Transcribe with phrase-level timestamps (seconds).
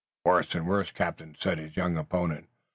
[0.25, 2.49] "Worse and worse, captain," said his young opponent.